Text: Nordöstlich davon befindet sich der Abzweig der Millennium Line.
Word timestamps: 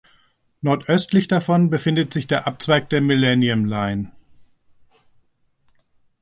Nordöstlich 0.61 1.27
davon 1.27 1.69
befindet 1.69 2.11
sich 2.11 2.25
der 2.25 2.47
Abzweig 2.47 2.89
der 2.89 3.01
Millennium 3.01 3.65
Line. 3.65 4.11